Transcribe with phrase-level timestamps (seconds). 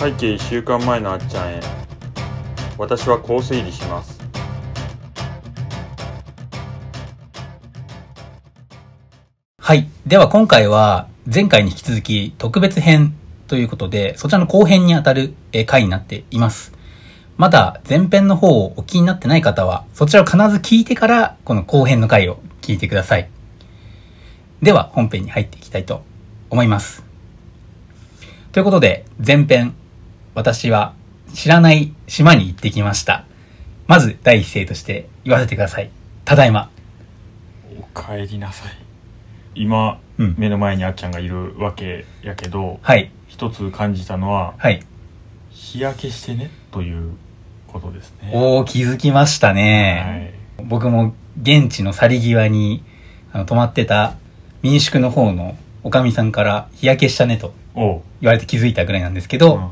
[0.00, 1.60] 背景1週間前のあっちゃんへ
[2.78, 4.18] 私はこう推理します
[9.58, 9.90] はい。
[10.06, 13.14] では今回は前回に引き続き特別編
[13.46, 15.34] ということで、そちらの後編にあたる
[15.66, 16.72] 回になっています。
[17.36, 23.28] まだ前編の方をお気になってない方は、そちらを必ず聞いてからこの後編の回を聞いてください。
[24.62, 26.02] では本編に入っていきたいと
[26.48, 27.04] 思います。
[28.50, 29.76] ということで前編、
[30.40, 30.94] 私は
[31.34, 33.26] 知らない島に行ってきました。
[33.86, 35.90] まず第一声として言わせてください。
[36.24, 36.70] ただいま。
[37.78, 38.72] お帰りなさい
[39.54, 43.10] 今、うん目の前にあっちゃんがいるわけやけどはい。
[43.28, 44.82] 一つ感じたのははい。
[45.50, 47.12] 日焼けしてねという
[47.68, 50.32] ことですねおー、気づきましたね。
[50.64, 52.82] 僕も現地の去り際に
[53.30, 54.14] あの泊まってた
[54.62, 59.70] 民宿の方のおかみさんから日焼けしたねと言われて気づいたぐらいなんですけど、うん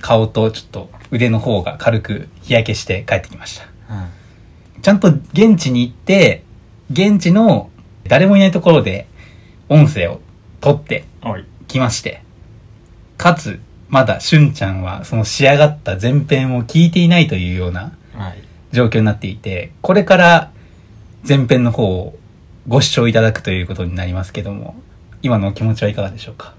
[0.00, 3.66] 顔とちょっと腕の方が軽く日焼けして帰ってきました。
[3.94, 4.82] うん。
[4.82, 6.42] ちゃんと現地に行って、
[6.90, 7.70] 現地の
[8.04, 9.06] 誰もいないところで
[9.68, 10.20] 音声を
[10.60, 11.04] 撮って
[11.68, 12.22] きまして、
[13.16, 18.42] かつ、まだしゅんちゃんはその仕上がった前編を聞いていないというようなはい。
[18.72, 20.52] 状況になっていて、これから
[21.28, 22.16] 前編の方を
[22.68, 24.76] ご視聴いただくということになりますけども、
[25.22, 26.54] 今のお気持ちはいかがでしょうか？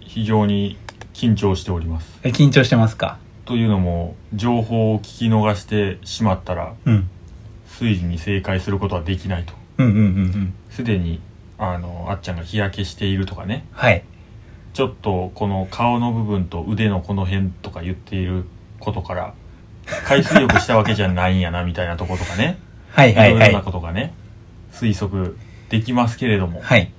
[0.00, 0.76] 非常に
[1.16, 3.18] 緊張しておりますえ緊張してますか？
[3.46, 7.08] というのも情報を聞き逃してしまったらうん。
[7.68, 10.54] 推理に正解することはできないとうんうんうんうん。
[10.70, 11.20] すでに
[11.58, 14.02] あのあっちゃんが日焼けしているとかねはい。
[14.74, 18.44] ちょっとこの顔の部分と腕のこの辺とか言っている
[18.78, 19.32] ことから
[20.04, 22.58] 海水浴したわけじゃないんやなみたいなとことかね
[22.90, 23.62] はいはいはいろいろな。
[23.64, 24.12] ことがね
[24.72, 25.36] 推測
[25.70, 26.90] できますけれどもはい。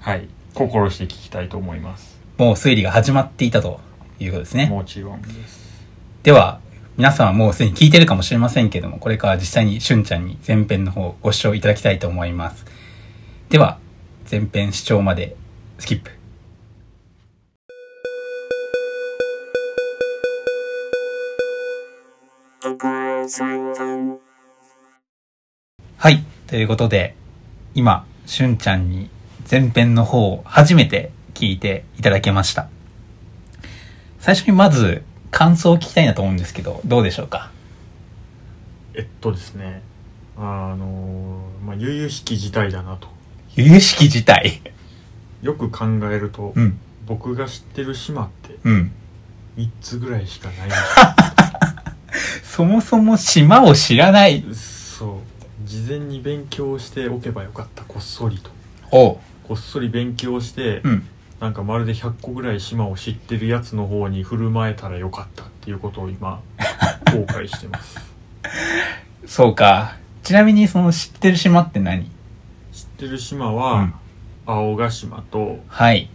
[0.00, 2.09] はい心して聞きたいと思います
[2.40, 3.80] もう推理が始まっていたと
[4.18, 4.64] いうことですね。
[4.64, 5.60] もちろんです
[6.22, 6.58] では、
[6.96, 12.64] 皆さんはもうすでに聞いてるかもしれませんけども、これから実際にしゅんちゃんに前編の方をご視聴いただきたいと思います。
[13.50, 13.76] では、
[14.30, 15.36] 前編視聴まで
[15.78, 16.12] スキップ。
[25.98, 26.24] はい。
[26.46, 27.14] ということで、
[27.74, 29.10] 今、しゅんちゃんに
[29.50, 32.68] 前編の方を初めて聞いていただけました。
[34.18, 37.50] 最初にまず感想を聞きたいなと思うんですけど、どうでしょうか？
[38.92, 39.80] えっとですね
[40.36, 43.08] あのまあ悠々しき事態だなと
[43.54, 44.60] 由々しき事態？
[45.40, 46.78] よく考えると、うん。
[47.06, 48.92] 僕が知ってる島ってうん。
[49.56, 50.72] 3つぐらいしかないん
[52.44, 54.44] そもそも島を知らない。
[54.52, 55.20] そ
[55.64, 58.50] う事前に勉強しておけばよかったこっそりと
[58.90, 59.18] おう。
[59.48, 61.06] こっそり勉強して、うん。
[61.40, 66.40] なんかまるで100個ぐらい島を知ってるやつの方に振る舞えたらよかったっていうことを今
[67.10, 67.98] 後悔してます
[69.26, 69.96] そうか。
[70.22, 72.04] ちなみにその知ってる島って何？
[72.72, 73.94] 知ってる島うは、ん
[74.46, 76.10] 青ヶ島とはい。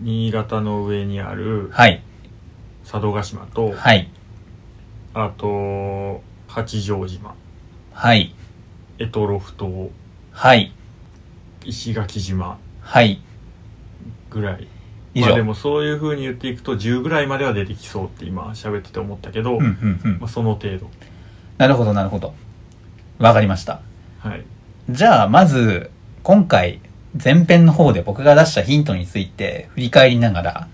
[0.00, 2.02] 新潟の上にあるはい。
[2.84, 4.08] 佐渡島と、はい。
[5.14, 7.34] あと八丈島
[7.92, 8.34] はい。
[8.98, 9.88] 択捉島
[10.32, 10.72] はい。
[11.64, 13.20] 石垣島はい。
[14.30, 14.68] ぐらい
[15.14, 15.26] 以上。
[15.26, 20.28] まあでもそういう風に言っていくと10ぐらいまでは出てきそうって今喋ってて思ったけど、うんうんうんまあ、。
[20.28, 20.88] その程度
[21.58, 22.34] なるほどなるほど。
[23.18, 23.80] わかりました。
[24.20, 24.44] はい
[24.88, 25.90] じゃあ、まず、
[26.24, 26.80] 今回、
[27.22, 30.68] 前編の方で僕が出したヒントについて振り返りながら、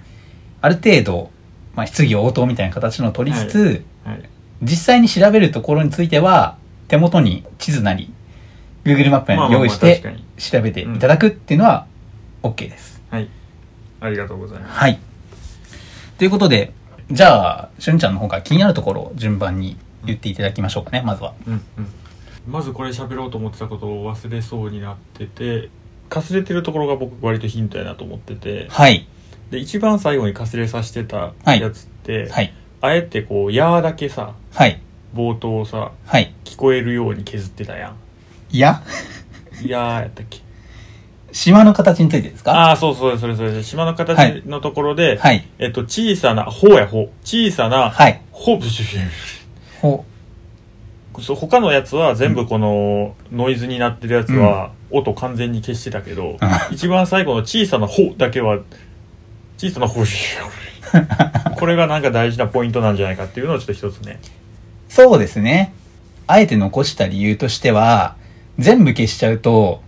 [0.62, 1.30] ある程度、
[1.74, 4.28] まあ、質疑応答みたいな形のを取りつつ、はい
[4.62, 6.56] 実際に調べるところについては、
[6.88, 8.10] 手元に地図なり、
[8.84, 11.86] Google マップなり用意して調べていただくっていうのは
[12.42, 12.95] OK です。
[14.06, 14.98] はいありがとうございますはい。
[16.18, 16.72] ということで、
[17.10, 21.34] じゃあ、しゅんちゃんの方から気になるところを順番に言っていただきましょうかね、まずは。
[21.46, 21.88] うんうん
[22.48, 25.68] まずこれ喋ろうと思ってたことを忘れそうになってて
[26.08, 29.08] かすれてるところが僕割とヒントやなと思っててはい。
[29.50, 32.54] で一番最後にかすれさせてたはいやつって、はい。
[32.82, 34.80] あえてこう「や」だけさはい。
[35.12, 36.32] 冒頭さはい。
[36.44, 37.94] 聞こえるように削ってたや
[38.52, 38.80] いや、
[39.60, 40.38] ん「や」やったっけ？
[41.36, 42.52] 島の形についてですか？
[42.52, 45.46] ああそうそうそれそれ島のはい形のところで、はい。
[45.58, 48.22] えっと小さな「ほ」や「ほ」小さな「はい。
[48.32, 49.00] ほ」ブシュシュ
[49.82, 50.06] ほ、
[51.20, 56.38] そう他のやつは全部このノイズになってるやつは音完全に消してたけど、
[56.70, 58.60] 一番最後の小さな「ほ」だけは
[59.58, 60.04] 小さな「ほ」
[61.58, 64.20] これがなんか大事なポイントなんじゃないかっていうのをちょっと一つね
[64.88, 65.74] そうですね。
[66.26, 68.16] あえて残した理由としては、
[68.58, 69.82] 全部消しちゃうと、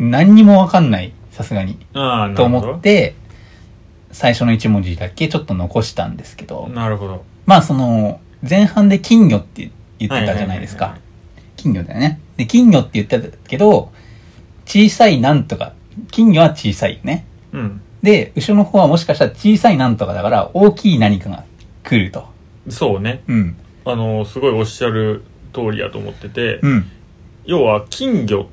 [0.00, 1.78] 何にもわかんない、さすがに。
[1.92, 3.14] ああなと思って、
[4.10, 10.96] 最初の一文字だけちょっと残したんですけど、なるほどまあその、前半で金魚って言ってたじゃないですか。
[11.56, 12.18] 金魚だよね。
[12.36, 13.92] で、金魚って言ってたけど、
[14.64, 15.74] 小さいなんとか、
[16.10, 17.26] 金魚は小さいよね。
[17.52, 21.44] うんで、後ろの方はもしかしたら小さいなんとかだから、大きい何かが
[21.84, 22.26] 来ると。
[22.68, 23.56] そうねうん。
[23.84, 26.90] あのすごいおっしゃる通りやと思ってて、うん。
[27.44, 28.46] 要は金魚っ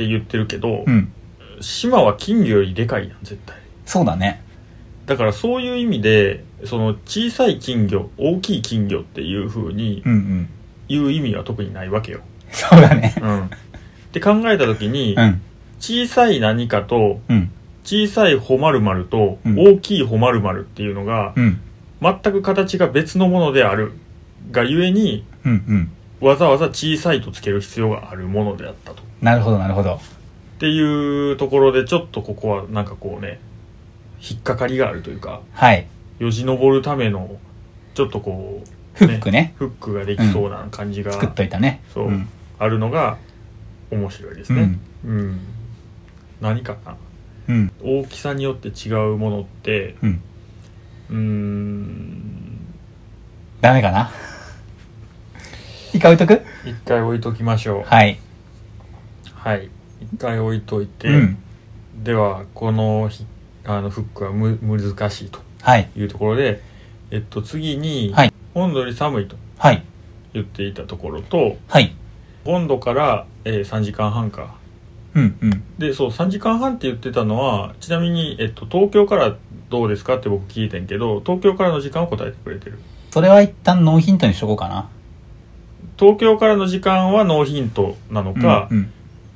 [0.00, 1.12] て言ってるけど、うん。
[1.60, 3.54] 島は金魚よりでかいやん絶対
[3.84, 4.42] そうだね。
[5.04, 10.48] だからそういう意味でその小さい金魚大きい金魚っていう風にうんうん。
[10.88, 12.20] 言う意味は特にないわけよ、
[12.50, 13.14] そうだね。
[13.22, 13.48] うん、っ
[14.10, 15.40] て考えた時に、うん。
[15.78, 17.50] 小さい何かとうん。
[17.84, 21.60] 小さいホマルマルとうん大きいホマルマルっていうのがうん。
[22.00, 23.92] 全く形が別のものである
[24.50, 25.92] がゆえにうんうん。
[26.20, 29.94] わざわざ小さいとつける必要があるものであったとなるほど、なるほど。
[29.94, 29.98] っ
[30.58, 33.40] ていうところでちょっとここはなんかこうね
[34.20, 35.86] 引っかかりがあるというかはい。
[36.18, 37.38] よじ登るための
[37.94, 39.54] ちょっとこうフックね。
[39.56, 41.82] フックができそうな感じが作っといたね。
[41.94, 42.28] そううん。
[42.58, 43.16] あるのが
[43.90, 45.10] 面白いですねうん。
[45.10, 45.40] うん、
[46.42, 46.96] 何かな
[47.48, 47.72] うん。
[47.82, 50.22] 大きさによって違うものってうん。
[51.08, 52.60] うーん
[53.62, 54.10] ダメかな？
[55.92, 56.42] 一回置いとく？
[56.68, 58.18] 一回置いときましょうはい。
[59.34, 59.68] はい
[60.00, 61.38] 一回置いといて、うん。
[62.02, 63.26] ではこのひ
[63.64, 65.90] あのフックはむ難しいとはい。
[65.96, 66.62] いうところで
[67.10, 69.82] えっと次に、はい温度より寒いとはい。
[70.32, 71.94] 言っていたところとはい。
[72.44, 74.54] 温度から、えー3時間半か
[75.14, 75.62] うんうん。
[75.78, 79.36] でそう3時間半って言ってたのはちなみに、えっと、東京から
[79.68, 82.78] どうですかって僕聞いてんけど東京からの時間を答えてくれてる
[83.10, 84.88] それは一旦ノーヒントにしとこうかな。
[86.00, 88.92] 東京からの時間はノーヒントなのか、うんうん。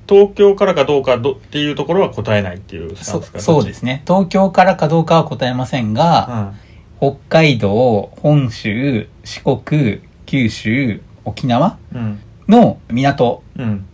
[0.09, 4.03] 東京からかどうかどっていうところは答えないっていうスタそンスかそうですね。
[4.07, 6.55] 東京からかどうかは答えませんが、
[6.99, 12.21] 北海道、本州、四国、九州、沖縄うん。
[12.49, 13.87] の港うん。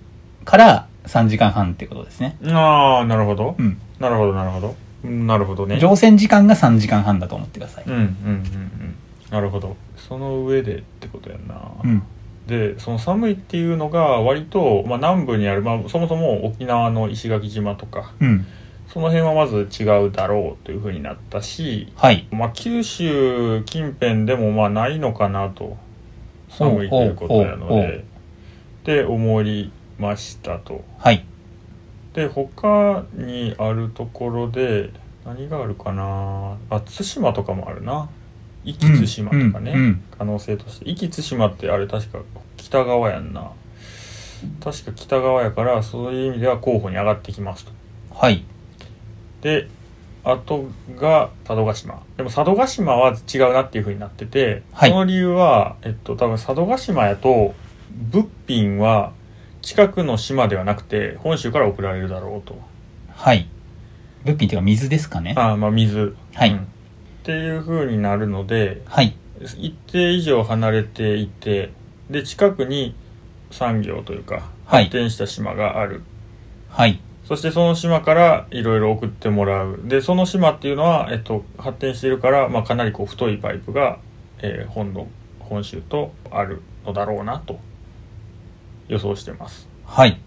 [0.44, 2.36] から3時間半っていうことですね。
[2.40, 3.80] うんああなるほど、うん。
[3.98, 4.76] なるほどなるほど。
[5.04, 5.78] うんなるほどね。
[5.80, 7.84] 乗船時間が3時間半だと思ってください。
[7.86, 8.94] うんうんうんうん。
[9.30, 9.76] なるほど。
[9.96, 12.02] その上でってことやんな、うん。
[12.50, 18.46] でその寒いっていうのが割と、まあ、南部にある、まあ、そもそも沖縄の石垣島とかうん。
[18.92, 22.26] その辺はまず違うだろうというふうになったし、はい。
[22.32, 25.76] まあ、九州近辺でもまあないのかなと
[26.48, 29.70] 寒いということやのでって思い
[30.00, 31.24] ましたとはい。
[32.14, 34.90] で他にあるところで
[35.24, 38.08] 何があるかなあ対馬とかもあるな
[38.64, 40.84] 壱岐対馬とかね、うんうん可能性として。
[40.84, 42.18] 壱岐対馬ってあれ確か
[42.56, 43.50] 北側やんな。
[44.62, 47.72] 確か北側やからそういう意味では候補に上がってきますと。
[48.14, 48.44] はい。
[49.42, 49.68] で
[50.22, 50.66] あと
[50.96, 52.02] が佐渡島。
[52.16, 54.90] でも佐渡島は違うなっていうふうになってて、はい。
[54.90, 57.54] その理由は、えっと、多分佐渡島やと
[58.12, 59.12] 物品は
[59.62, 62.58] 近くの島ではなくて本州から送られるだろうと。
[63.10, 63.48] はい。
[64.24, 65.34] 物品っていうか水ですかね。
[65.36, 66.52] ああまあ水、はい。
[66.52, 66.66] うん
[67.30, 69.16] っていうふうになるのではい。
[69.58, 71.72] 一定以上離れていて
[72.10, 72.94] で近くに
[73.50, 76.02] 産業というかはい発展した島がある、
[76.68, 77.00] はい。
[77.24, 83.98] そしてその島からいろいろ送ってもらうでその島っていうのは、えっと、発展しているから、まあ、かなりこう太いパイプが、
[84.40, 85.06] えー本土
[85.38, 87.58] 本州とあるのだろうなと
[88.88, 90.20] 予想してます、はい。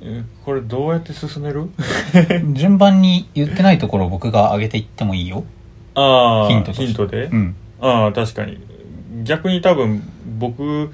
[0.00, 1.70] えーこれどうやって進める？
[2.54, 5.44] 順番に言ってないところを僕が上げていってもいいよ。
[5.94, 7.56] ああヒントヒントで、うん。
[7.80, 8.58] ああ確かに。
[9.24, 10.02] 逆に多分
[10.38, 10.90] 僕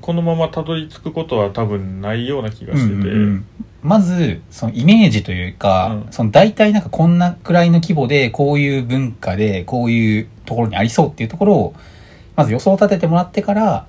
[0.00, 3.46] このままたどり着くことは多分ないような気がしてて、うんうんうん。
[3.82, 6.12] まず、そのイメージというか、うん。
[6.12, 11.74] その大体なんかこんなくらいの規模で、こういう文化で、こういうところにありそうっていうところを、
[12.36, 13.86] まず予想を立ててもらってから、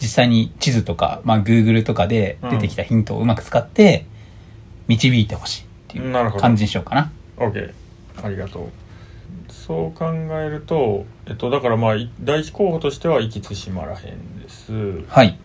[0.00, 4.06] 実際に地図とか、まあ Google とかで出てきたヒントをうまく使って、
[4.88, 7.12] 導いてほしいっていう感じにしようかな。
[7.36, 7.72] OK
[8.22, 8.68] ありがとう
[9.66, 15.02] そう考えるとえっとだからまあい第一候補としては壱岐対馬らへんです。
[15.06, 15.38] はい。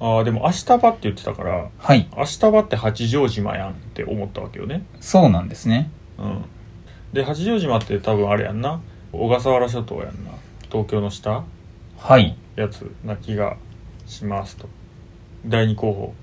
[0.00, 2.08] ああでも明日場って言ってたからはい。
[2.16, 4.84] 明日場って八丈島やんって思ったわけよね。
[5.00, 5.90] そうなんですね。
[6.18, 6.44] うん。
[7.12, 8.80] で八丈島って多分あれやんな。
[9.12, 10.32] 小笠原諸島やんな。
[10.70, 11.44] 東京の下。
[11.98, 12.36] はい。
[12.56, 13.56] やつな気が
[14.06, 14.68] しますと。
[15.46, 16.14] 第二候補。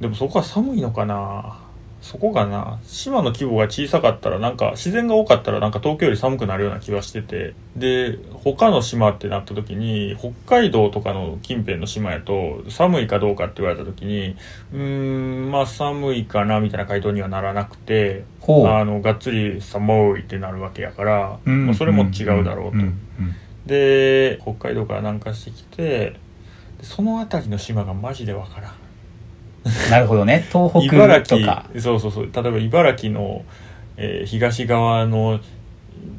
[0.00, 1.63] でもそこは寒いのかな
[2.04, 2.78] そこがな。
[2.84, 7.54] 島の規模が小さかったらなんか自然が多かったらなんか東京より寒くなるような気がしてて。
[7.76, 14.36] で他の島ってなった時に北海道とかの近辺の島やと寒いかどうかって言われた時に
[14.72, 18.24] うーんまあ寒いかなみたいな回答にはならなくて。
[18.46, 23.00] あのがっつり寒いってなるわけやから、うんまあそれも違うだろうと、んん
[23.64, 26.10] で北海道から南下してきて
[26.78, 28.83] でその辺りの島がマジでわからん
[29.90, 30.44] なるほどね。
[30.52, 30.80] 東北
[31.22, 31.66] とか。
[31.78, 33.44] そうそうそう例えば茨城の、
[33.96, 35.40] えー東側の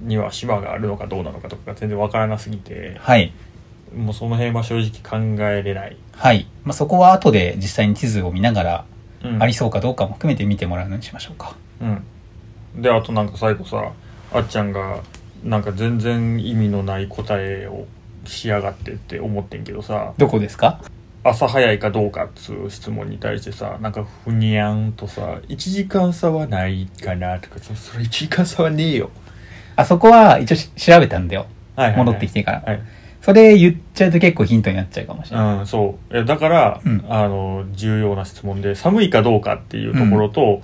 [0.04, 3.32] には島があるのかどうなのかとかが全然わからなすぎてはい。
[3.96, 6.48] もうその辺は正直考えれない、はい。
[6.64, 8.86] まあ、そこは後で実際に地図を見ながら、
[9.24, 11.56] うん、ありそうかどうかも含めて見てもらうのにしましょうか。
[11.82, 12.04] うん
[12.76, 13.92] であとなんか最後さ
[14.34, 15.00] あっちゃんが
[15.44, 17.86] なんか全然意味のない答えを
[18.26, 20.82] しやがってって思ってんけどさどこですか？
[21.28, 29.10] 朝早いかどうかっつう質問に対してさなんかふにゃんとさ1時間差はないかなとかさそれ1時間差はねえよ
[29.76, 31.48] あそこは一応し調べたんだよ。
[31.76, 32.62] はいはいはい戻ってきてから。
[32.62, 32.82] はい
[33.26, 35.58] それ言っちゃうと結構ヒントになっちゃうかもしれない。
[35.58, 36.16] うん、そう。
[36.16, 40.62] えだから、うんあの、重要な質問で、寒いかどうかっていうところと、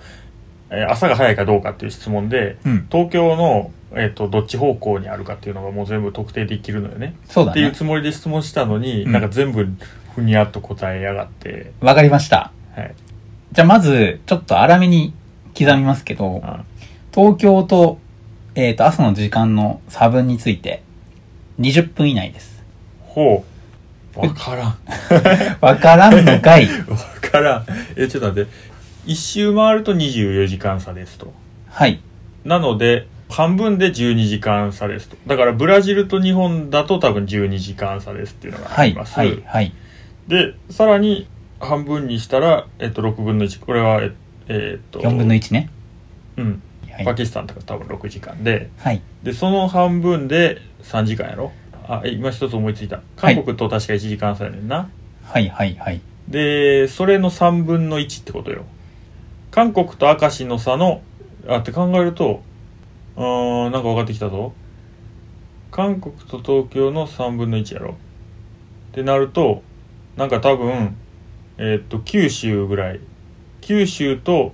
[0.69, 2.87] え朝が早いかどうかっていう質問で、うん。
[2.91, 7.15] 東京の、えっ、と、どっち方向にあるかっていうのがもう全部特定できるのよね。
[7.27, 7.61] そうだね。
[7.61, 9.67] っていうつもりで質問したのに、うんなんか全部、
[10.15, 12.51] ふにゃっと答えやがって、わかりました。
[12.75, 12.93] はい。
[13.51, 15.13] じゃあまず、ちょっと粗めに
[15.57, 16.63] 刻みますけど、あ
[17.13, 17.99] 東京と、
[18.55, 20.83] えっ、と、朝の時間の差分について、
[21.59, 22.63] 20分以内です。
[23.01, 23.43] ほ
[24.15, 24.19] う。
[24.19, 24.77] わからん。
[25.61, 26.67] わからんのかい？
[26.89, 27.65] わからん。
[27.95, 28.51] え、ちょっと待って。
[29.05, 31.33] 一周回ると24時間差ですと。
[31.69, 32.01] はい。
[32.43, 35.17] なので、半分で12時間差ですと。
[35.25, 38.89] だから、ブラジルと日本だと多分12時間差ですっていうのがあはい。
[38.89, 39.17] ります。
[39.17, 39.41] はい。
[39.45, 39.73] はい。
[40.27, 41.27] で、さらに、
[41.59, 43.59] 半分にしたら、えっと、6分の1。
[43.59, 44.11] これは、え
[44.47, 45.69] えっと、4分の1ね。
[46.37, 46.61] うん。
[46.91, 47.05] はい。
[47.05, 49.01] パキスタンとか多分6時間で、はい。
[49.23, 51.51] で、その半分で3時間やろ
[51.87, 53.01] あ、今一つ思いついた。
[53.15, 54.89] 韓国と確か1時間差やねんな。
[55.23, 55.49] はい。
[55.49, 55.75] はい。
[55.75, 56.01] はい。
[56.27, 58.65] で、それの3分の1ってことよ。
[59.51, 61.01] 韓国と明石の差の、
[61.47, 62.41] あって考えると、
[63.15, 64.53] うーん、なんか分かってきたぞ。
[65.71, 67.91] 韓国と東京の3分の1やろ。
[67.91, 69.63] ってなると、
[70.17, 70.95] なんか多分、
[71.57, 72.99] えーっと、九州ぐらい、
[73.61, 74.53] 九州と、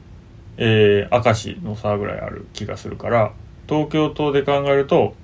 [0.57, 3.33] えー、明石の差ぐらいある気がするから、
[3.67, 5.15] 東京とで考えると、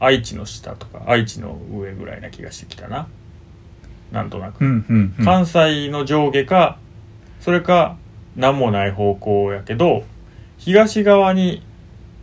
[0.00, 3.08] 愛知の下とか、愛知の上ぐらいな気がしてきたな。
[4.12, 4.64] なんとなく。
[4.64, 4.86] うん。
[4.88, 5.14] うん。
[5.18, 5.24] うん。
[5.24, 6.78] 関西の上下か、
[7.40, 7.96] それか、
[8.36, 10.04] 何もない方向やけど、
[10.58, 11.62] 東側に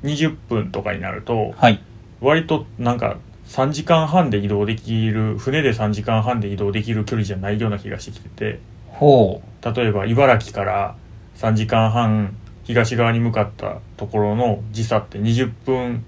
[0.06, 1.82] 20分とかになると、はい。
[2.22, 10.96] 割となんか3時間半で移動できる、船で3時間半で移動できる距離じゃないような気がしてきてて、ほ例えば茨城から
[11.38, 16.04] 3時間半東側に向かったところの時差って20分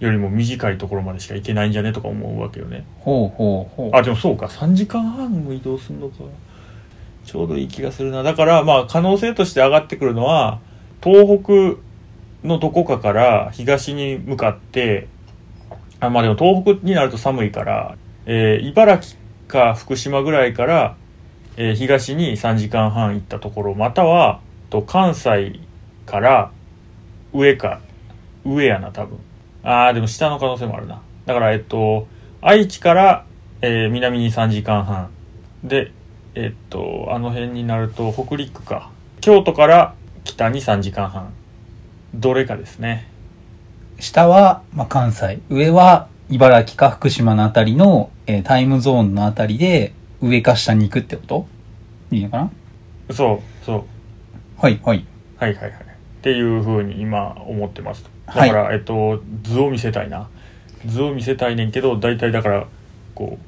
[0.00, 2.84] よりも短いところまでしか行けないんじゃねとか思うわけよね。
[3.00, 3.02] う。
[3.02, 3.96] ほうほうほう。
[3.96, 6.24] あ、でもそうか、3時間半も移動するのか。
[7.24, 8.22] ちょうどいい気がするな。
[8.22, 10.58] だから、まあ、可能性として上がってくるのは、
[11.02, 11.80] 東北
[12.44, 15.08] のどこかから東に向かって、
[16.00, 17.96] あ、まあでも東北になると寒いから、
[18.26, 19.18] えー茨城
[19.48, 20.96] か福島ぐらいから、
[21.56, 25.60] えー東に3時間半行ったところ、または、と関西
[26.06, 26.50] から
[27.32, 27.80] 上か、
[28.44, 29.18] 上やな、多分。
[29.62, 31.00] ああ、でも下の可能性もあるな。
[31.26, 32.08] だから、えっと、
[32.40, 33.24] 愛知から、
[33.60, 35.10] えー南に3時間半。
[35.62, 35.92] で、
[36.34, 38.90] えっと、あの辺になると北陸か。
[39.20, 39.94] 京都から
[40.24, 41.32] 北に3時間半。
[42.14, 43.08] どれかですね。
[43.98, 45.40] 下は、まあ、関西。
[45.48, 51.46] 上は、茨城か福島のあたりの、えータイムゾーンのあたりで、上か下に行くってこと？
[52.10, 52.50] いいのか
[53.08, 53.14] な？
[53.14, 53.84] そう、そう。
[54.60, 55.04] はい、はい。
[55.36, 55.72] はいはいはい。
[55.72, 55.74] っ
[56.22, 58.10] ていうふうに今思ってますと。
[58.26, 60.28] だはいから、えっと、図を見せたいな。
[60.86, 62.66] 図を見せたいねんけど、大体だから、
[63.14, 63.38] こ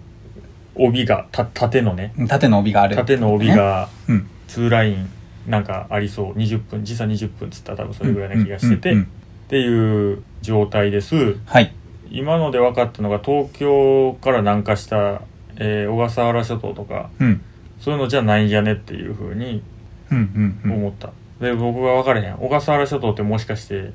[0.77, 2.97] う、帯が、た、縦のね、縦の帯がある。
[2.97, 3.49] 縦の帯。
[3.49, 4.29] が、うん。
[4.49, 5.09] 2ライン
[5.47, 6.33] なんかありそう。
[6.33, 6.85] 20分。
[6.85, 9.07] 時差20分っつったら多分それぐらいな気がしてて、うんうんうん。
[9.07, 9.09] っ
[9.49, 11.37] ていう状態です。
[11.47, 11.75] はい。
[12.11, 15.23] 今ので分かったのが東京から南下した、
[15.57, 17.41] えー小笠原諸島とかうん。
[17.81, 19.63] そういうのじゃないんじゃねっていうふうに
[20.11, 20.73] うん、うん、うん。
[20.73, 22.37] 思った、で僕は分からへん。
[22.37, 23.93] 小笠原諸島ってもしかして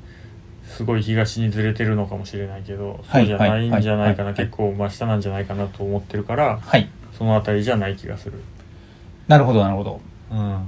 [0.64, 6.88] すごい東にずれてるのかもしれないけど、はいそうじゃないんじゃないかな、はいはい結構真下なんじゃないかなと思ってるからはい。
[7.18, 8.38] その辺りじゃない気がする。
[9.28, 10.00] なるほど、なるほど。
[10.30, 10.66] うん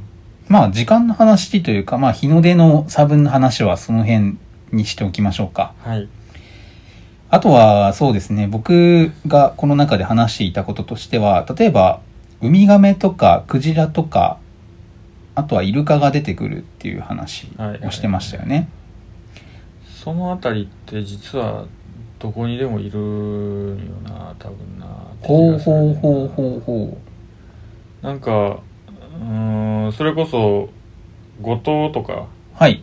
[0.53, 4.37] まあ、時間の話というか、まあ、日の出の差分の話はその辺
[4.71, 5.73] にしておきましょうか。
[5.83, 6.09] はい。
[7.31, 12.01] あとは、そうですね、僕がこの中で話していたこととしては、例えば、
[12.43, 14.39] ウミガメとかクジラとか
[15.35, 17.49] あとはイルカが出てくるっていう話
[17.87, 18.69] をしてましたよね。
[20.05, 21.65] そのあたりって実は
[22.19, 24.87] どこにでもいるんよな多分な
[25.23, 26.99] ほうほうほうほうほ
[28.03, 28.61] なんか
[29.21, 30.69] うーんそれこそ
[31.41, 32.27] 五島とかう。
[32.55, 32.83] はい。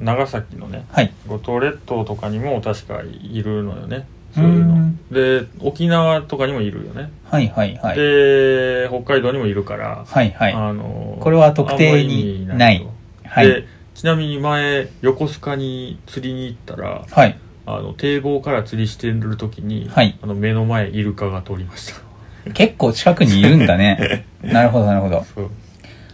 [0.00, 1.12] 長崎のねはい。
[1.26, 7.96] 五島列島とかにも確かいるのよねそういうのんで沖縄とかにもいるよね、はいはいはい。
[7.96, 10.52] で北海道にもいるから、はいはい。
[10.52, 12.92] あのこれは特定にないと
[13.24, 13.48] はい。
[13.48, 17.38] でちなみに前横須賀に釣りに行ったらはい。
[17.68, 22.05] あの堤防から釣りしてる時に、はいあの目の前イルカが通りました
[22.54, 24.24] 結構近くにいるんだね。
[24.42, 25.24] なるほどなるほど。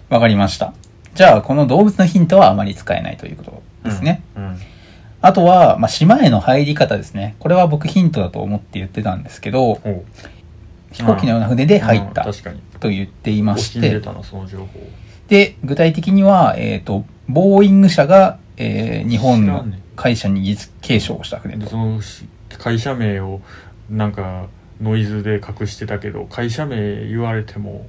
[0.09, 0.73] わかりました。
[1.15, 4.23] じゃあ、この動物のヒントはあまり使えないということですね。
[4.37, 4.59] うん
[5.25, 7.37] あとは、まあ、島への入り方ですね。
[7.39, 9.81] これは僕ヒントだと思って言ってたんですけど、
[10.91, 12.25] 飛行機のような船で入っうんた
[12.81, 14.03] と言っていまして、
[15.29, 21.61] で、具体的には、えっ、と、ボーイング社が、えー日本の会社に技術継承した船と。
[21.61, 22.27] でそのし
[22.59, 23.41] 会社名を
[23.89, 24.47] なんか
[24.83, 27.87] ノイズで隠してたけど会社名言われても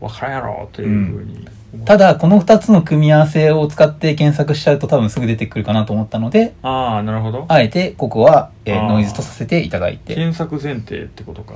[0.00, 1.48] わからんやろというふうに、
[1.84, 7.44] ただ、この二つの組み合わせを使って検索しちゃうと多分すぐ出てくるかなと思ったので、ああなるほど。
[7.48, 10.14] あえてここは、えーノイズとさせていただいて。
[10.14, 11.54] 検索前提ってことか。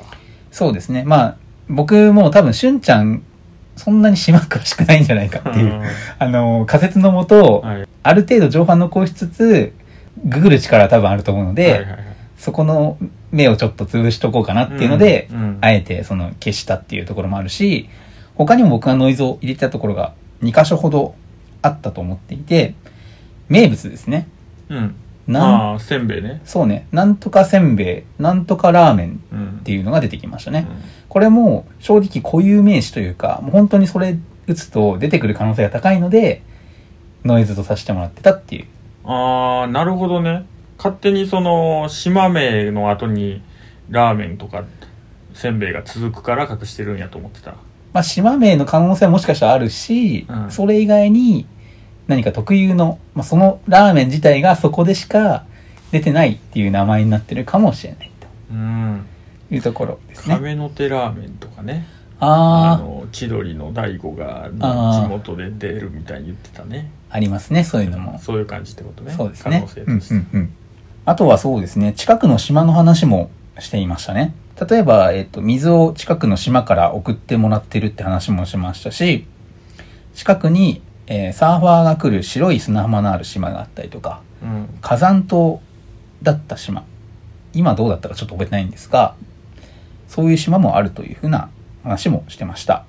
[0.51, 1.05] そうですね。
[1.05, 1.37] まあ、
[1.69, 3.23] 僕も多分、しゅんちゃん、
[3.77, 5.83] そんなに島詳しくないんじゃないかっていう、
[6.19, 7.89] あの、仮説のもと、はい。
[8.03, 9.73] ある程度情報残しつつ、
[10.25, 11.99] ググる力は多分あると思うので、はいはいはい。
[12.37, 12.99] そこの
[13.33, 17.89] 目をちょっと潰しとこうかなっていうので、うんうんあえてその消したっていうところもあるし、
[18.35, 21.15] 他にも僕がノイズを入れてたところが2箇所ほど
[21.63, 22.75] あったと思っていて、
[23.49, 24.29] 名物ですね。
[24.69, 24.95] うん
[25.27, 30.67] なん、ああせんべいねそうね、なんとかせんべい、なんとかラーメンうんっていうのが出てきましたね。
[30.69, 30.77] うん
[31.13, 36.43] これも正直固有名詞というか、もう本当にそれ打つと出てくる可能性が高いので、
[37.23, 38.67] ノイズとさせてもらってたっていう。
[39.05, 40.47] ああなるほどね
[40.83, 43.41] 勝手にその島名の後に
[43.89, 44.65] ラーメンとか
[45.33, 47.55] せんべいが続くから隠してるんやと思ってた。
[47.93, 50.51] まあ、島名の可能性はもしかしたらあるし、うん。
[50.51, 51.47] それ以外に
[52.09, 55.45] 何か特有の、まあ、そのラーメン自体がそこでしか
[55.93, 58.11] 出てないっていう名前になってるかもしれない
[58.51, 59.07] うん。
[59.49, 60.35] というところですね。
[60.35, 61.87] 亀の手ラーメンとかね。
[62.19, 66.91] ああの千鳥の大悟が地元で出るみたいに言ってたね。
[67.11, 68.19] あ、ありますね、そういうのも。
[68.21, 69.13] そういう感じってことね。
[69.13, 69.57] そうですね。
[69.57, 69.69] 可能。
[69.69, 70.55] 性うんとして、うんうん。
[71.05, 74.35] あとはそうですね、近くの島の話もしていましたね。
[74.69, 79.27] 例えば、えっ、と、水を近くの島から送ってもらってるって話もしましたし、
[80.15, 85.61] 近くに、えーサーファーが来る白い砂浜のある島があったりとか、うん火山島
[86.23, 86.85] だった島。
[87.53, 89.15] 今どうだったかちょっと覚えてないんですが、
[90.09, 91.51] そういう島もあるというふうな
[91.83, 92.85] 話もしてました。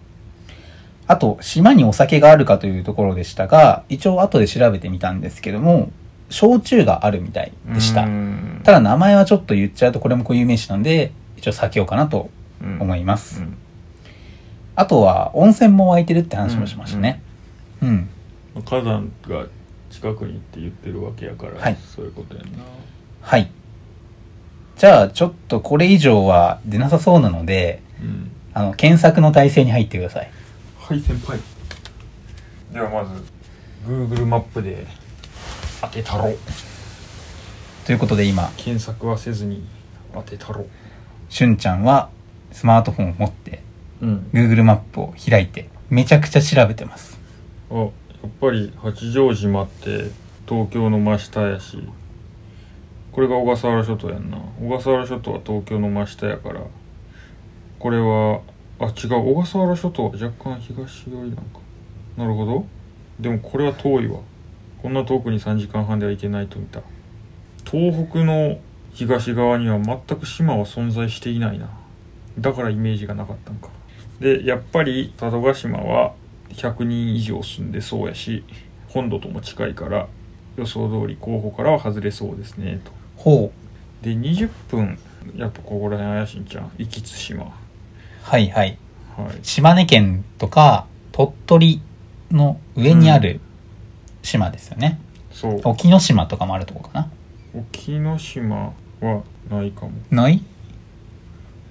[1.08, 5.92] あと、島にお酒があるかというところでしたが、一応後で調べてみたんですけども、
[6.34, 8.10] 焼酎があるみたいでしたう。
[8.10, 12.30] んただ名前はちょっと言っちゃうとこれも固有名詞なんで、一応避けようかなと
[12.62, 13.42] うん思います。
[13.42, 13.58] うん
[14.76, 17.22] あとは、温泉も湧いてるって話もしましたね。
[17.84, 18.10] うん。
[18.66, 19.46] 火山が
[19.92, 22.64] 近くにって言ってるわけやから、はいそういうことやんな
[23.22, 23.52] はい。
[24.76, 30.32] じゃあ、ちょっとこれ以上は出なさそうなので、うんあの、検索の体制に入ってください。
[30.80, 31.38] はい先輩
[32.74, 33.12] ではまず
[33.88, 34.88] Google マップで
[35.84, 36.30] 当てたろ。
[36.30, 36.38] う
[37.86, 39.66] ということで今、検索はせずに
[40.14, 40.62] 当てたろ。
[40.62, 40.68] う
[41.30, 42.10] しゅんちゃんは
[42.52, 43.62] スマートフォンを持って
[44.02, 44.30] うん。
[44.32, 47.20] Google マップを開いてめちゃくちゃ調べてます。
[47.70, 47.92] あやっ
[48.40, 50.12] ぱり八丈島って
[50.48, 51.78] 東京の真下やし
[53.12, 54.38] これが小笠原諸島やんな。
[54.62, 56.62] 小笠原諸島は東京の真下やから
[57.80, 58.42] これは
[58.80, 61.60] あ違う小笠原諸島は若干東寄りなんか。
[62.16, 62.66] なるほど。
[63.20, 64.20] でもこれは遠いわ
[64.84, 66.82] こんな遠くに3時間半では行けないと見た。
[67.64, 68.60] 東北の
[68.92, 71.70] 東側には全く島は存在していないな。
[72.38, 73.70] だからイメージがなかったんか。
[74.20, 76.14] でやっぱり佐渡島は
[76.50, 78.44] 100人以上住んでそうやし
[78.90, 80.08] 本土とも近いから
[80.58, 82.92] 予想通り候補からは外れそうですねと。
[83.16, 83.54] ほ
[84.02, 84.06] う。
[84.06, 85.00] で20分
[85.38, 86.64] やっぱここら辺怪しいんちゃう？
[86.78, 87.56] 壱岐対馬
[88.22, 88.78] はいはい。
[89.16, 89.40] はい。
[89.44, 91.82] 島根県とか鳥取
[92.32, 93.40] の上にある
[94.24, 95.00] 島ですよね。
[95.32, 97.10] そう沖ノ島とかもあるとこかな。
[97.56, 100.42] 沖ノ島はないかもない？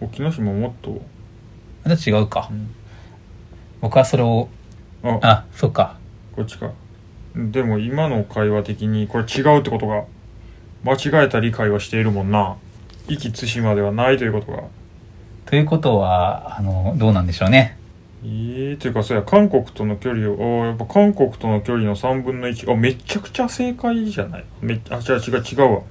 [0.01, 1.01] 沖ノ島もっと、
[1.87, 2.55] じゃあ違うかう。
[2.55, 2.75] ん
[3.81, 4.49] 僕はそれを、
[5.03, 5.97] ああ、そうか。
[6.37, 6.71] こっちか
[7.35, 10.05] でも今の会話的にこれ違うってことが
[10.85, 12.57] 間違えた理解はしているもんな
[13.09, 14.63] 壱岐対馬ではないということが
[15.47, 17.77] ということは、あの、どうなんでしょうね。
[18.25, 24.45] ええというかそうや韓国との距離をあーやっぱ韓国との距離の3分の1あめちゃくちゃ正解じゃない？
[24.61, 25.83] めあ違う違う違うわ。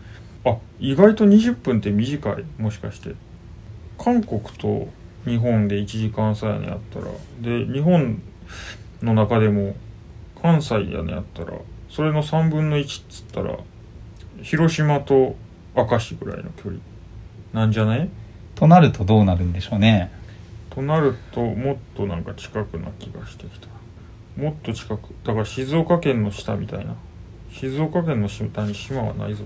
[0.46, 2.46] あ意外と20分って短い。
[2.58, 3.16] もしかして。
[3.98, 4.88] 韓国と
[5.26, 7.08] 日本で1時間差やねやったら。
[7.42, 8.22] で日本
[9.04, 9.76] の中でも
[10.42, 11.54] 関西やねやったら。
[11.90, 13.58] それの3分の1っつったら
[14.42, 15.36] 広島と
[15.76, 16.78] 明石ぐらいの距離。
[17.54, 18.10] なんじゃない
[18.56, 20.10] となるとどうなるんでしょうね。
[20.72, 23.68] となるともっとなんか近くな気がしてきた。
[24.38, 25.14] もっと近く。
[25.24, 26.96] だから静岡県の下みたいな。
[27.52, 29.44] 静岡県の下に島はないぞ。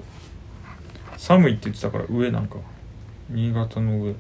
[1.18, 2.58] 寒いって言ってたから上なんか。
[3.30, 4.14] 新潟の上。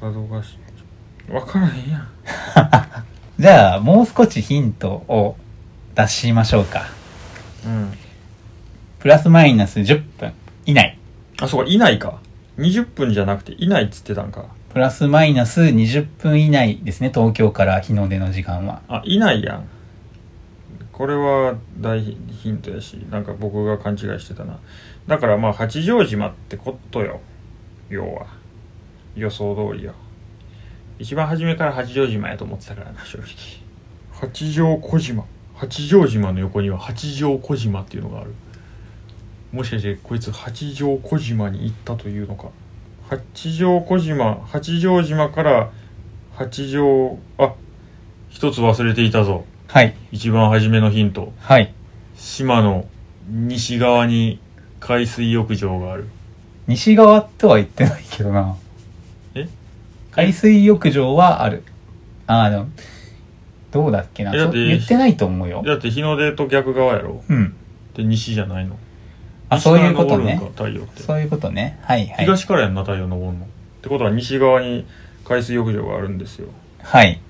[0.00, 2.08] 佐渡島分からへんやん。
[3.38, 5.36] じゃあ、もう少しヒントを
[5.94, 6.88] 出しましょうか。
[7.64, 7.92] うん。
[8.98, 10.32] プラスマイナス10分
[10.66, 10.98] 以内。
[11.40, 11.70] あそうか。
[11.70, 12.18] いないか。
[12.58, 18.82] 20分じゃなくていないっつってたんかプラスマイナス20分以内ですね、東京から日の出の時間は。
[18.86, 19.68] あいないやん。
[20.92, 24.60] これは大ヒントやしなんか僕が勘違いしてたな。
[25.08, 27.20] だからまあ八丈島ってことよ。
[27.88, 28.26] 要は。
[29.16, 29.92] 予想通りよ。
[31.00, 33.26] 一番初めから八丈島やと思ってたからな正直。
[34.12, 35.24] 八丈小島。
[35.56, 38.32] 八丈島の横には八丈小島っていうのがある。
[39.50, 42.50] もしかしてこいつ八丈小島に行ったというのか
[43.10, 45.70] 八丈小島八丈島から
[46.32, 47.54] 八丈あ
[48.28, 49.96] 一つ忘れていたぞはい。
[50.12, 51.74] 一番初めのヒントはい。
[52.14, 52.86] 島の
[53.28, 54.38] 西側に
[54.78, 56.06] 海水浴場がある
[56.68, 58.56] 西側とは言ってないけどな。
[59.34, 59.48] え？
[60.12, 61.64] 海水浴場はある。
[62.28, 62.68] ああ、でも、
[63.72, 64.30] どうだっけな。
[64.30, 65.64] そえだって言ってないと思うよ。
[65.66, 67.56] だって日の出と逆側やろうん。
[67.94, 68.78] で西じゃないの
[69.50, 70.40] あ、そういうことね。
[70.54, 71.02] 太陽って。
[71.02, 71.78] そういうことね。
[71.82, 72.24] はいはい。
[72.24, 73.32] 東からやんな太陽昇るの。
[73.32, 73.34] っ
[73.82, 74.86] てことは西側に
[75.24, 76.48] 海水浴場があるんですよ。
[76.82, 77.20] はい。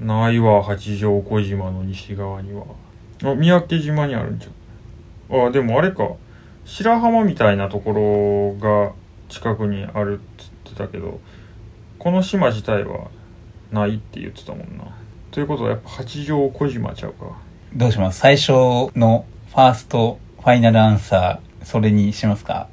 [0.00, 2.64] ないわ八丈小島の西側には。
[3.22, 5.46] あ三宅島にあるんじゃん。
[5.46, 6.08] あでもあれか。
[6.64, 8.92] 白浜みたいなところが
[9.28, 11.20] 近くにあるっつってたけど
[11.98, 13.08] この島自体は
[13.70, 14.84] ないって言ってたもんな。
[15.30, 17.26] ということはやっぱ八丈小島ちゃうか。
[17.74, 18.20] どうします？
[18.20, 18.52] 最初
[18.96, 22.68] のファーストファイナルアンサー、それにしますか？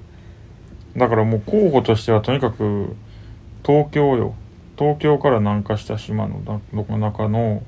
[0.97, 2.97] だからもう候補としてはとにかく
[3.65, 4.35] 東京よ
[4.77, 6.39] 東京から南下した島の
[6.73, 7.63] な中の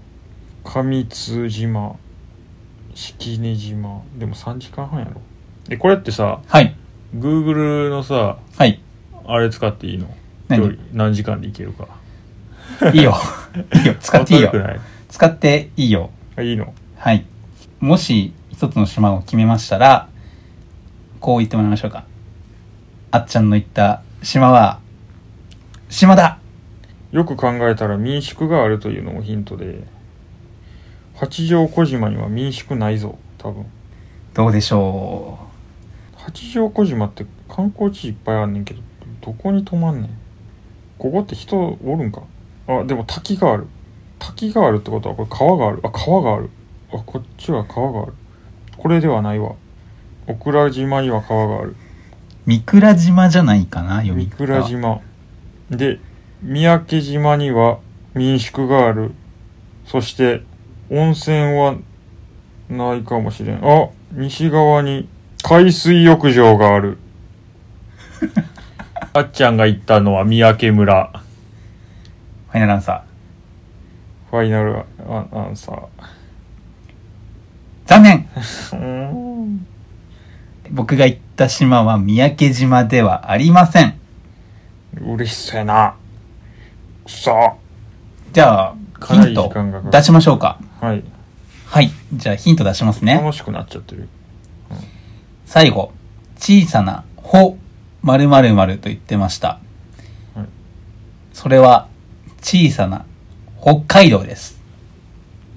[0.66, 1.96] 上津島
[2.94, 5.22] 式根島でも3時間半やろ
[5.70, 6.76] えこれってさはい。
[7.16, 8.82] Google のさはい。
[9.26, 10.14] あれ使っていいの？
[10.50, 10.60] 何？
[10.62, 11.88] 距離何時間で行けるか
[12.94, 13.16] いいよ。
[13.74, 13.96] いいよ。
[14.02, 14.52] 使っていいよわ。
[14.52, 14.80] かるくない？
[15.08, 16.10] 使っていいよ。
[16.36, 16.74] あいいの？
[16.98, 17.26] はい。
[17.80, 20.08] もし一つの島を決めましたら、
[21.20, 22.06] こう言ってもらいましょうか。
[23.12, 24.80] あっちゃんの言った島は、
[25.90, 26.40] 島だ。
[27.12, 29.84] よく考えたら民宿があるというのもヒントで
[31.16, 33.66] 八丈小島には民宿ないぞ多分。
[34.34, 35.40] どうでしょ
[36.16, 38.82] 八丈小島って観光地いっぱいあんねんけど
[39.22, 40.10] どこに泊まんねん。
[40.98, 42.22] ここって人おるんか？
[42.68, 43.68] あでも滝がある。
[44.20, 45.80] 滝があるってことはこれ川がある。
[45.84, 46.50] あ川がある。
[46.92, 48.14] あこっちは川がある
[48.78, 49.56] これではないわ。
[50.28, 51.72] 小倉島には川がある。
[51.72, 51.76] う
[52.46, 55.02] 三倉島じゃないかな読み三方倉島。
[55.70, 56.00] で
[56.42, 57.80] 三宅島には
[58.14, 59.12] 民宿がある。
[59.86, 60.44] そして
[60.90, 61.76] 温泉は
[62.70, 63.60] ないかもしれん。
[63.64, 65.08] あ西側に
[65.44, 66.98] 海水浴場がある。
[69.14, 71.12] あっちゃんが行ったのは三宅村。
[72.50, 73.04] ファイナルアンサ
[74.30, 75.88] ファイナルアアンサーー。
[77.86, 78.28] 残念
[80.72, 83.96] 僕が言った島は三宅島ではありません。
[85.02, 85.96] 嬉しそうやな
[87.06, 87.58] くそ
[88.32, 89.52] じゃあ、ヒント
[89.92, 90.60] 出しましょうか。
[90.80, 91.04] はい
[91.66, 91.92] はい。
[92.14, 93.16] じゃあヒント出しますね。
[93.16, 94.08] 楽しくなっちゃってる
[95.46, 95.92] 最後、
[96.38, 97.58] 小さな、ほ、
[98.02, 99.60] 〇〇〇と言ってました。
[100.36, 100.46] はい
[101.34, 101.88] それは、
[102.42, 103.06] 小さな、
[103.60, 104.60] 北海道です。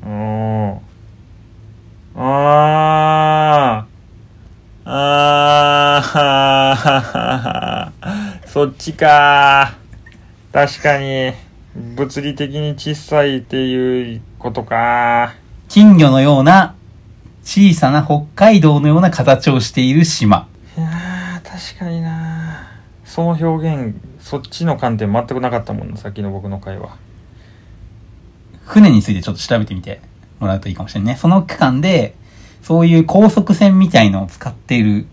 [0.03, 0.81] うーん。
[2.18, 4.87] あー。
[4.87, 8.48] あー。
[8.48, 9.74] そっちか
[10.50, 11.35] 確かに、
[11.94, 15.35] 物理的に小さいっていうことか
[15.68, 16.74] 金魚のような、
[17.44, 20.48] 小さな北海道のような形をしている島。
[20.79, 22.66] いやー、確かにな
[23.05, 26.96] その表現、そっちの観点全くなかったもんな、さっきの僕の会話。
[28.64, 30.00] 船についてちょっと調べてみて
[30.40, 31.18] もらうといいかもしれないね。
[31.18, 32.14] その区間で、
[32.62, 35.07] そういう高速船みたいのを使っている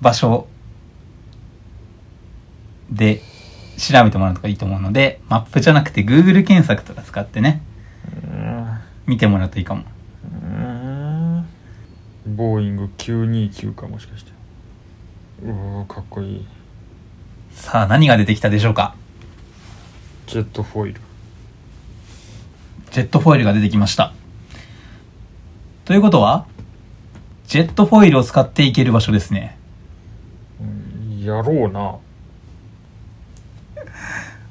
[0.00, 0.46] 場所
[2.90, 3.22] で、
[3.78, 7.62] 調べてもらうとかいいと思うので、マップじゃなくて Google 検索とか使ってね、
[9.06, 9.84] 見てもらうといいかも。
[12.26, 14.32] ボーイング929かもしかして
[15.44, 16.46] うわかっこいい
[17.52, 18.96] さあ、何が出てきたでしょうか
[20.26, 21.00] ジェットフォイル
[22.96, 24.14] ジェットフォイルが出てきました。
[25.84, 26.46] ということは、
[27.46, 29.58] ジェットフォイルを使っていける場所ですね。
[30.58, 31.96] うんやろうな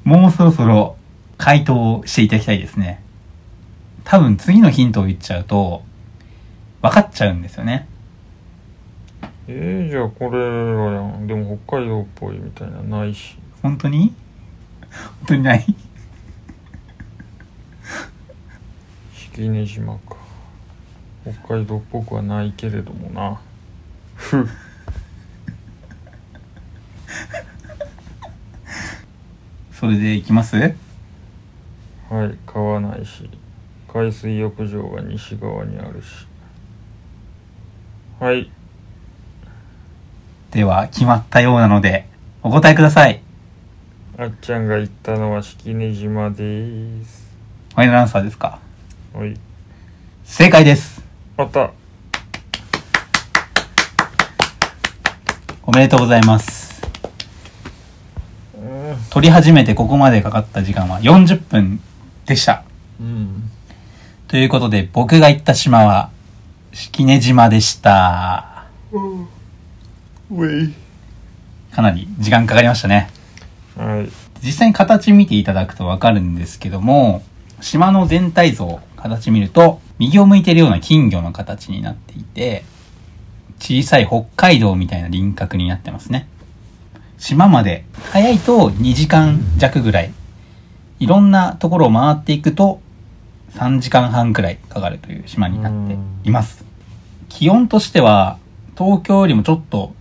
[0.22, 0.96] もうそろそろ
[1.40, 3.02] 回答をしていただきたいですね。
[4.04, 5.82] 多分次のヒントを言っちゃうと、
[6.84, 7.88] 分かっちゃうんですよね。
[9.48, 14.14] えー、じゃあこれらやんでも北海道っぽいみたいなのないし本当に？
[15.22, 15.66] 本当にない？
[19.36, 20.16] 式根島か。
[21.46, 23.42] 北海道っぽくはないけれどもな。
[24.16, 24.48] ふ
[29.74, 30.56] それでいきます？
[30.56, 30.64] は
[32.26, 33.30] い川ないし
[33.94, 36.26] 海水浴場が西側にあるし。
[38.22, 38.50] はい。
[40.52, 42.08] では、決まったようなので、
[42.42, 43.22] お答えください。
[44.18, 47.28] あっちゃんが言ったのは式根島です。
[47.74, 48.64] ファイナルアンサーですか？
[49.16, 49.34] はい
[50.26, 51.02] 正解です。
[51.38, 51.72] あった
[55.64, 56.82] おめでとうございます。
[58.58, 61.80] うん撮り始めてここまでかかった時間は40分
[62.26, 62.66] でした。
[63.00, 63.50] うん
[64.28, 66.10] ということで、僕が行った島は、
[66.74, 68.66] 式根島でした。
[71.72, 73.10] かなり時間かかりましたね。
[73.78, 74.10] はい
[74.44, 77.24] 実際に形見ていただくとわかるんですけども、
[77.62, 82.66] 島の全体像、形見ると、右を向いてるような金魚の形になっていて、
[83.60, 86.28] 小さい北海道みたいな輪郭になってますね。
[87.18, 90.12] 島まで、早いと2時間弱ぐらい。
[91.00, 92.82] いろんなところを回っていくと、
[93.54, 96.66] 3時間半くらいかかるという島になっています。
[97.30, 98.40] 気温としては、
[98.78, 99.94] 東京よりもちょっと、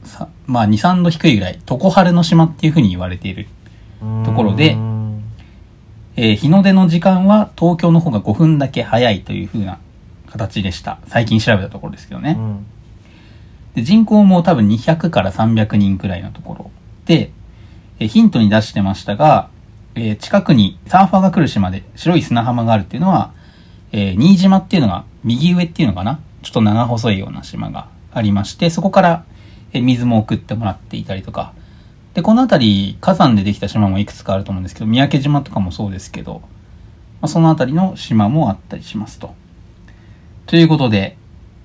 [0.47, 3.49] まあ2、3度低いぐらい、常春の島っていう風に言われている
[4.25, 4.77] ところで
[6.17, 9.79] えー日の出の時間は東京の方が5分だけ早いという風な
[10.27, 10.99] 形でした。
[11.07, 12.37] 最近調べたところですけどね。
[12.39, 12.67] うん
[13.75, 16.71] で人口も多分200から300人くらいのところ
[17.07, 17.33] で、
[17.99, 19.49] えーヒントに出してましたが、
[19.97, 23.33] えー近くにサーファーが来る島で白い砂浜があるっていうのは、
[23.91, 26.21] えー新島っていうのが右上っていうのかな？
[26.43, 29.25] ちょっと長細いような島がありまして、そこから、
[29.73, 31.53] えー水も送ってもらっていたりとか、
[32.15, 36.43] で、この辺り火山でできた島もいくつかあると思うんですけど、三宅島とかもそうですけど、
[37.21, 39.35] まあ、その辺りの島もあったりしますと。
[40.47, 41.17] ということで、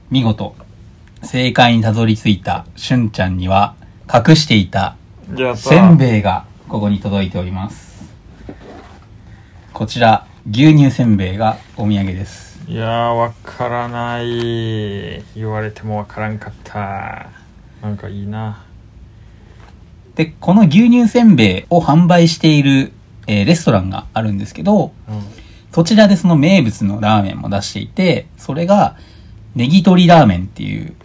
[0.10, 0.56] 見事、
[1.22, 3.76] 正解にたどり着いたしゅんちゃんには、
[4.12, 4.96] 隠していた
[5.56, 8.10] せんべいがここに届いております。
[9.72, 12.60] こちら、牛乳せんべいがお土産です。
[12.68, 17.30] いやーわからない言われてもわからんかった
[17.82, 18.64] なんかいいな
[20.20, 22.92] で、この牛乳せんべいを販売している、
[23.26, 25.24] えーレストランがあるんですけど、うん
[25.72, 28.98] そちらでその名物のラーメンも出していて、それが、
[29.56, 30.96] ネギ鶏ラーメンっていう、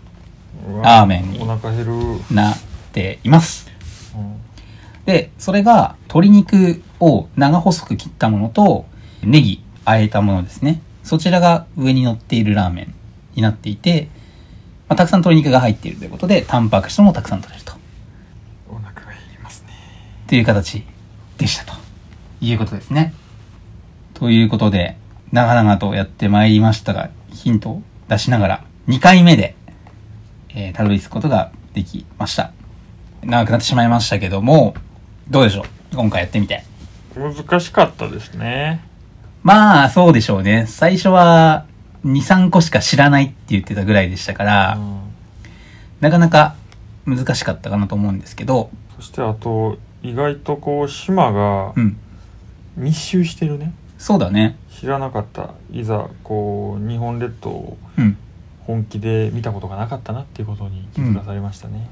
[0.83, 2.59] ラーメンにお腹減る、うんなっ
[2.92, 3.68] ています。
[5.05, 8.87] で、それが、鶏肉を長細く切ったものと、
[9.22, 10.81] ネギ、和えたものですね。
[11.05, 12.94] そちらが上に乗っているラーメン
[13.37, 14.09] になっていて、
[14.88, 17.63] まあ、たくさん鶏肉が入っているということで、タンパク質もたくさん取れる
[20.24, 20.84] ねという形
[21.38, 21.78] でしたと
[22.40, 23.14] いうことですね。
[24.14, 24.96] ということで、
[25.32, 29.54] 長々とやってまいりましたが、ヒントを出しながら、2回目で、
[30.50, 32.52] えーたどり着くことができました。
[33.22, 34.74] 長くなってしまいましたけども、
[35.28, 35.96] どうでしょう？
[35.96, 36.64] 今回やってみて。
[37.16, 38.80] 難しかったですね
[39.42, 40.66] まあ、そうでしょうね。
[40.68, 41.66] 最初は、
[42.04, 44.94] 2、3個しか知らないって言ってたぐらいでしたから、うん
[46.00, 46.54] なかなか
[47.06, 51.97] 難しかったかなと思うんですけど、そしてあと意外とこう島がうん。
[52.77, 54.57] 密集してるねそうだね。
[54.71, 58.17] 知らなかったいざこう日本列島をうん。
[58.67, 61.90] 本気で見たことがなかったなっていうことに気づかされましたね、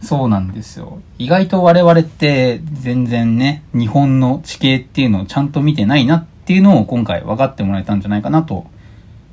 [0.00, 1.00] そうなんですよ。
[1.18, 8.66] 意外と我々って全然ね、日本の地形っていうのをちゃんと見てないなっていうのを今回分かってもらえたんじゃないかなと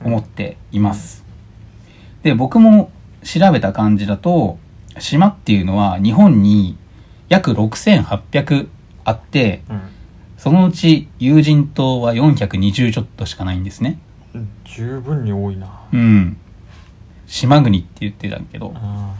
[0.03, 1.23] 思っています。
[2.23, 2.91] で、僕も
[3.23, 4.57] 調べた感じだと、
[4.97, 6.77] 島っていうのは日本に
[7.31, 8.67] 約6800
[9.05, 9.61] あって、
[10.37, 13.99] そのうち友人島は420ちょっとしかないんですね。
[14.35, 16.37] うん、十分に多いなうん。
[17.27, 19.15] 島国って言ってたけど、あ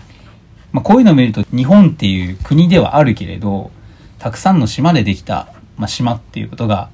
[0.74, 3.72] まあ、こういうのを見ると日本っていう国ではあるけれど、
[4.20, 6.90] たくさんの島でできた、まあ、島っていうことが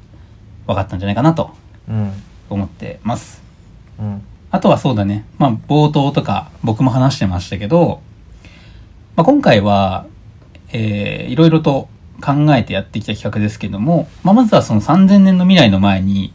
[0.68, 1.50] 分かったんじゃないかなと
[1.90, 2.12] うん
[2.48, 3.42] 思ってます。
[4.00, 5.26] うんあとはそうだね。
[5.40, 8.02] まあ、冒頭とか僕も話してましたけど、
[9.16, 10.06] まあ、今回は、
[10.72, 11.88] えー、いろいろと
[12.22, 16.34] 考えてやってきた企画ですけども、まあ、まずはその3000年の未来の前に、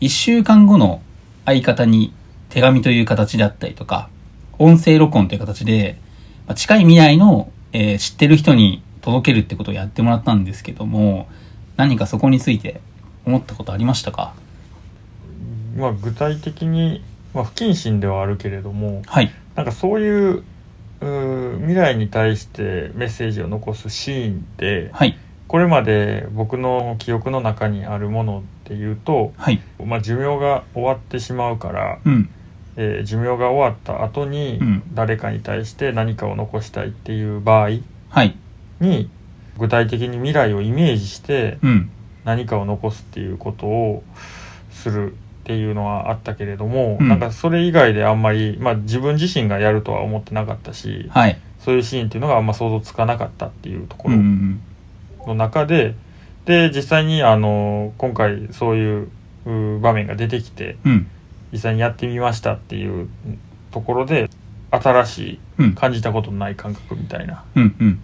[0.00, 1.02] 1週間後の
[1.44, 2.12] 相方に
[2.48, 4.08] 手紙という形であったりとか、
[4.58, 5.98] 音声録音という形で、
[6.46, 11.28] まあ、近い未来の、えー知ってる人に届けるってことをやってもらったんですけども、
[11.76, 12.80] 何かそこについて
[13.26, 14.32] 思ったことありましたか？
[15.76, 17.02] まあ具体的に、
[17.34, 19.32] まあ、不謹慎ではあるけれどもはい。
[19.56, 20.44] なんかそういう
[21.58, 25.18] 未来に対してメッセージを残すシーンってはい。
[25.46, 29.60] これまで僕の記憶の中にあるものっていうと、はい。
[29.84, 32.28] まあ、寿命が終わってしまうから、うん。
[32.76, 37.70] えー寿命が終わった後にうん誰かに対して何かを残したいっていう場合
[38.08, 38.36] はい。
[38.80, 39.10] に
[39.58, 41.90] 具体的に未来をイメージしてうん。
[42.24, 44.02] 何かを残すっていうことを
[44.70, 51.38] するっていうのはあったけれども、うんなんかそれ以外であんまり、まあ、自分自身がやるとは思ってなかったしはい。
[51.60, 55.94] そういうシーンっていうのがあんま想像つかなかったっていうとこうんうろんの中で、
[56.46, 59.08] で実際にあの今回そういう
[59.46, 60.92] う場面が出てきてうん。
[60.92, 61.06] うん。
[61.52, 63.08] 実際にやってみましたっていう
[63.70, 64.30] ところで
[64.70, 65.74] 新しいうん。
[65.74, 67.76] 感じたことのない感覚みたいなうん。
[67.78, 68.00] うん。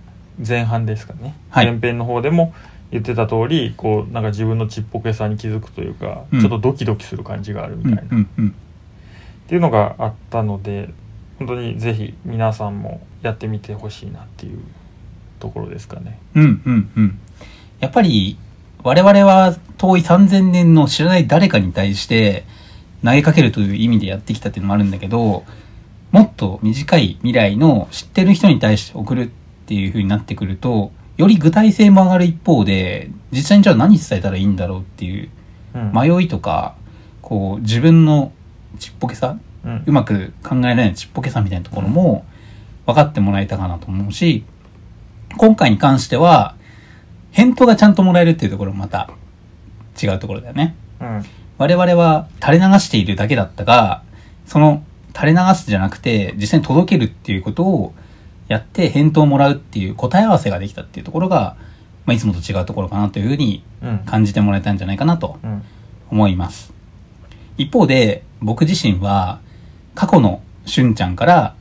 [0.46, 2.54] 前半ですかね、はい前編の方でも
[2.90, 8.28] 言ってた通りこうなんか自分のちっぽけさに気づくというか、うんちょっとドキドキする感じがあるみたいな、うん。
[8.38, 8.48] うん。
[8.48, 8.52] っ
[9.48, 10.90] ていうのがあったので
[11.38, 14.58] 本当にぜひ皆さんもやってみてほしいなっていう
[15.38, 16.18] ところですかね。
[16.34, 16.62] うん。
[16.64, 16.90] うん。
[16.96, 17.18] うん。
[17.80, 18.36] やっぱり、
[18.82, 22.44] 我々は遠い3000年の知らない誰かに対して
[23.04, 25.44] 投げかけるという意味でやってきたっていうのもあるんだけど、
[26.12, 29.30] もっと短い未来の知ってる人に対して送るっ
[29.66, 35.28] ていう風になってくると、より具体性も上がる一方で、実際にじゃあ何伝えたらいいんだろうっていう
[35.74, 35.92] うん。
[35.92, 36.74] 迷いとか、
[37.20, 38.32] こう自分の
[38.78, 39.84] ちっぽけさうん。
[39.86, 42.24] うまく考えられないちっぽけさみたいなところも
[42.86, 44.44] 分かってもらえたかなと思うし、
[45.36, 46.54] 今回に関しては、
[47.32, 49.10] 返答がちゃんともらえるっていうところもまた
[50.02, 50.74] 違うところだよね。
[51.00, 51.24] うん。
[51.58, 54.02] 我々は垂れ流しているだけだったが、
[54.46, 54.82] その
[55.14, 57.94] 垂れ流すじゃなくて実際に届けるっていうことを
[58.50, 61.56] やって返答をもらうっていう答え合わせができたっていうところが、
[62.04, 65.62] まあ、いつもと違うところかなというふうにうん感じてもらえたんじゃないかなとうん
[66.10, 66.72] 思います。
[67.56, 69.38] 一方で、僕自身は、
[69.94, 71.54] 過去のしゅんちゃんから、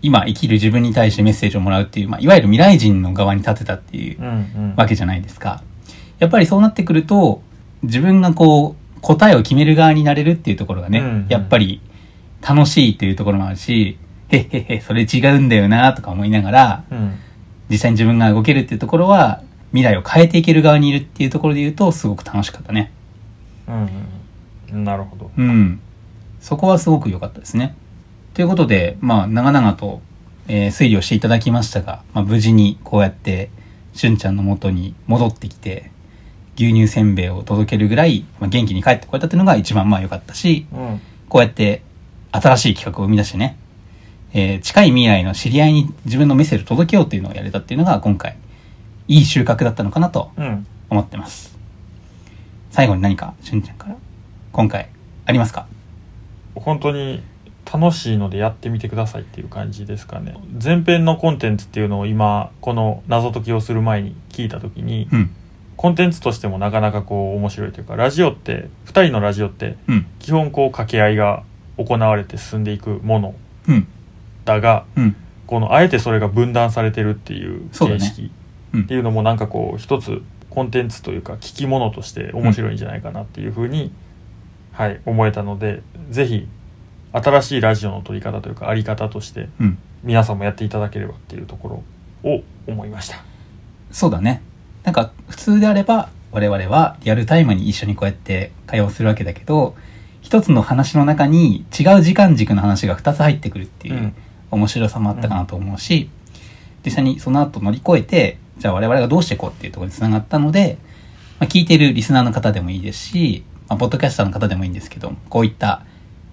[0.00, 5.62] 今生きる自分に対してメッセージをもらうっていう、まあ、いわゆる未来人の側に立てたっていうわけじゃないですか。
[6.18, 7.42] やっぱりそうなってくると、
[7.82, 11.82] 自分がこう、答えを決める側になれるっていうところがね、うんうんやっぱり
[12.40, 17.14] 楽しいっていうところもあるし、へっへっへ、それ違うんだよなとか思いながら、うん
[17.68, 22.92] 実際に自分が動けるっていうところは、未来を変えていける側にいるっていうところで言うと、すごく楽しかったね。
[23.66, 23.88] うん
[24.72, 25.30] うんなるほど。
[25.36, 25.80] うん。
[26.40, 27.74] そこはすごく良かったですね。
[28.34, 30.00] ということで、まあ、長々と、
[30.46, 33.50] えー推理をしていただきましたが、まあ、無事にこうやって、
[33.94, 35.90] しゅんちゃんの元に戻ってきて、
[36.56, 41.82] 牛乳せんべいを届けるぐらい、まあ、元気に帰ってこれたっていうのが一番まあ良かったし、うんこうやって
[42.30, 43.58] 新しい企画を生み出してね、
[44.38, 48.36] えー近い未来の知り合いに自分のメッセージを届けようっていうのをやれたっていうのが今回、
[49.08, 51.56] いい収穫だったのかなとうん思ってます。
[52.70, 53.96] 最後に何か、しゅんちゃんから、
[54.52, 54.90] 今回、
[55.24, 55.66] ありますか？
[56.54, 57.22] 本当に
[57.72, 65.30] 楽しいのでやってみてくださいっていう感じですかね前編のコンテンツっていうのを今この謎解きをする前に聞いた時にうん。
[65.76, 70.06] コンテンツとしてもなかなかこう面白いというかラジオって2人のラジオってうん。
[70.18, 71.42] 基本こう掛け合いが
[71.78, 73.34] 行われて進んでいくもの
[73.68, 73.88] うん。
[74.46, 75.16] だがうん。
[75.46, 78.32] このあえてそれが分断されてるっていう形式
[78.74, 83.92] うんっていうのもなんかこう一つコンテンツというか聞き物として面白いんじゃないかなっていうふうに、
[84.72, 86.48] はい思えたのでぜひ
[87.12, 89.78] 新しいラジオの撮り方というかあり方としてうん。
[90.06, 91.82] 皆さんもやっていただければっていうとこ
[92.22, 93.24] ろを思いました。
[93.90, 94.40] そうだね。
[94.84, 99.74] なんか、普通であれば、我々はリアルタイムに一緒にこうやって会話をするわけだけど、
[100.20, 104.14] 一つの話の中に違う時間軸の話が二つ入ってくるっていううん
[104.50, 106.10] 面白さもあったかなと思うし、
[106.84, 110.78] 実際にその後乗り越えて、じゃあ我々がどうしていこうっていうところに繋がったので、
[111.38, 115.84] まあ、聞いてるリスナーの方でもいいですし、まあ、ポッドキャスターの方でもいいんですけど、こういった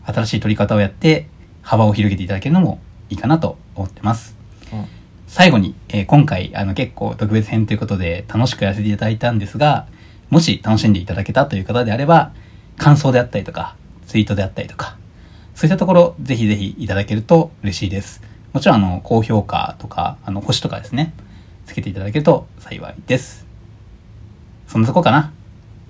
[0.06, 1.28] 新しい取り方をやって
[1.62, 4.36] 幅を広げていただけるのもいいかなと思ってます。
[4.72, 4.86] うん
[5.34, 9.88] 最後に、えー今回、あの、結構特別編ということで楽しくやらせていただいたんですが、
[10.30, 12.34] もし楽しんでいただけたという方であれば、
[12.78, 14.96] 感想であったりとか、ツイートであったりとか、
[15.56, 18.22] そういったところ、ぜひぜひいただけると嬉しいです。
[18.54, 21.14] もちろん、あの、高評価とか、あの、星とかですね、
[21.66, 23.46] つけていただけると幸いです。
[24.68, 25.32] そんなとこかな？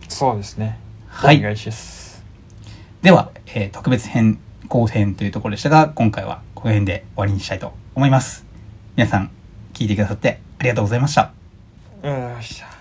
[0.10, 2.24] そうですねはいお願いします
[3.02, 4.38] では、えー特別編
[4.68, 8.46] 後編というところでしたが、今回はこの辺で終わりにしたいと思います。
[8.96, 9.32] 皆さん、
[9.74, 11.32] 聞いてくださってありがとうございました。
[12.04, 12.73] よっしゃ